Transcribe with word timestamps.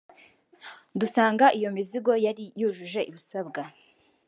dusanga 0.99 1.45
iyo 1.57 1.69
mizigo 1.77 2.11
yari 2.25 2.43
yujuje 2.59 3.01
ibisabwa 3.09 3.61